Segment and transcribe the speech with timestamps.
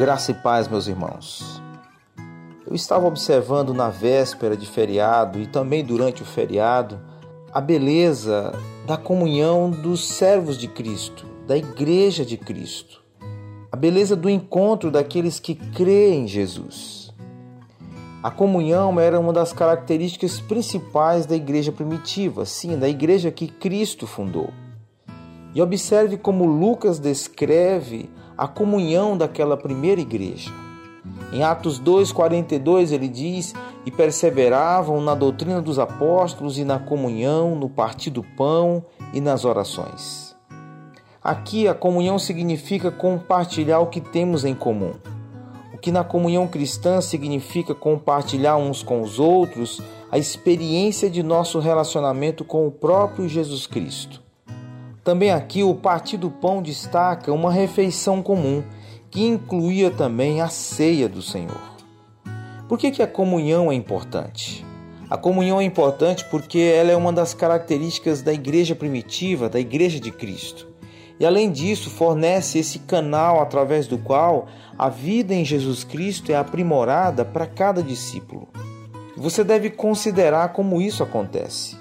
[0.00, 1.60] Graça e paz, meus irmãos.
[2.66, 6.98] Eu estava observando na véspera de feriado e também durante o feriado
[7.52, 8.50] a beleza
[8.86, 13.02] da comunhão dos servos de Cristo, da Igreja de Cristo,
[13.70, 17.12] a beleza do encontro daqueles que creem em Jesus.
[18.22, 24.06] A comunhão era uma das características principais da igreja primitiva, sim, da igreja que Cristo
[24.06, 24.48] fundou.
[25.54, 28.08] E observe como Lucas descreve
[28.40, 30.50] a comunhão daquela primeira igreja.
[31.30, 33.52] Em Atos 2:42 ele diz:
[33.84, 38.82] "E perseveravam na doutrina dos apóstolos e na comunhão, no partir do pão
[39.12, 40.34] e nas orações."
[41.22, 44.92] Aqui a comunhão significa compartilhar o que temos em comum.
[45.74, 51.58] O que na comunhão cristã significa compartilhar uns com os outros a experiência de nosso
[51.58, 54.29] relacionamento com o próprio Jesus Cristo.
[55.02, 58.62] Também aqui o partir do pão destaca uma refeição comum,
[59.10, 61.60] que incluía também a ceia do Senhor.
[62.68, 64.64] Por que, que a comunhão é importante?
[65.08, 69.98] A comunhão é importante porque ela é uma das características da igreja primitiva, da igreja
[69.98, 70.68] de Cristo.
[71.18, 74.46] E além disso, fornece esse canal através do qual
[74.78, 78.48] a vida em Jesus Cristo é aprimorada para cada discípulo.
[79.16, 81.79] Você deve considerar como isso acontece.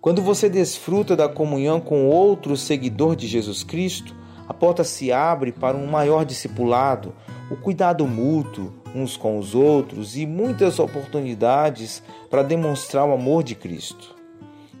[0.00, 4.14] Quando você desfruta da comunhão com outro seguidor de Jesus Cristo,
[4.46, 7.12] a porta se abre para um maior discipulado,
[7.50, 13.54] o cuidado mútuo uns com os outros e muitas oportunidades para demonstrar o amor de
[13.54, 14.14] Cristo.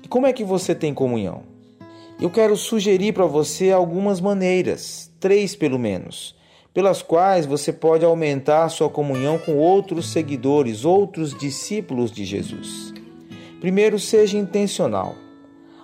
[0.02, 1.42] E como é que você tem comunhão?
[2.20, 6.34] Eu quero sugerir para você algumas maneiras, três pelo menos,
[6.72, 12.97] pelas quais você pode aumentar sua comunhão com outros seguidores, outros discípulos de Jesus.
[13.60, 15.14] Primeiro, seja intencional.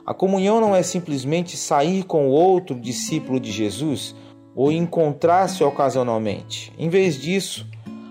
[0.07, 4.15] A comunhão não é simplesmente sair com outro discípulo de Jesus
[4.55, 6.73] ou encontrar-se ocasionalmente.
[6.79, 7.67] Em vez disso,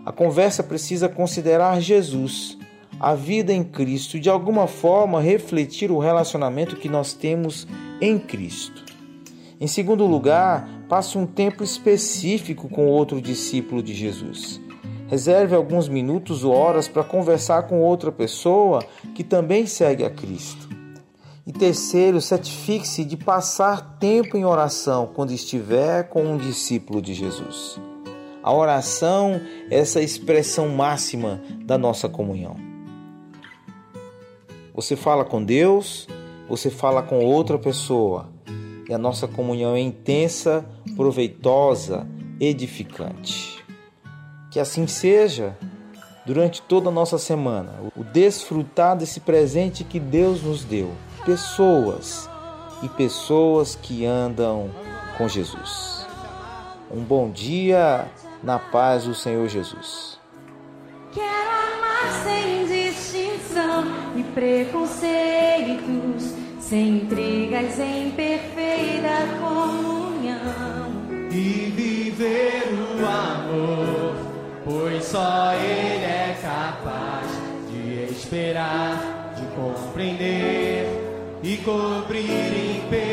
[0.06, 2.58] a conversa precisa considerar Jesus,
[3.00, 7.68] a vida em Cristo e de alguma forma refletir o relacionamento que nós temos
[8.02, 8.84] em Cristo.
[9.62, 14.63] Em segundo lugar, passe um tempo específico com outro discípulo de Jesus.
[15.14, 20.68] Reserve alguns minutos ou horas para conversar com outra pessoa que também segue a Cristo.
[21.46, 27.80] E terceiro, certifique-se de passar tempo em oração quando estiver com um discípulo de Jesus.
[28.42, 32.56] A oração é essa expressão máxima da nossa comunhão.
[34.74, 36.08] Você fala com Deus,
[36.50, 38.30] você fala com outra pessoa,
[38.90, 42.08] e a nossa comunhão é intensa, proveitosa,
[42.40, 43.53] edificante.
[44.54, 45.58] Que assim seja
[46.28, 50.92] durante toda a nossa semana, o desfrutar desse presente que Deus nos deu.
[51.26, 52.30] Pessoas
[52.84, 54.70] e pessoas que andam
[55.18, 56.06] com Jesus.
[56.92, 58.06] Um bom dia
[58.44, 60.20] na paz do Senhor Jesus.
[61.12, 63.86] Quero amar sem distinção
[64.16, 70.94] e preconceitos, sem intrigas, em perfeita comunhão.
[71.32, 73.93] E viver o amor
[74.64, 77.28] pois só Ele é capaz
[77.70, 80.86] de esperar, de compreender
[81.44, 83.13] e cobrir imperfeições.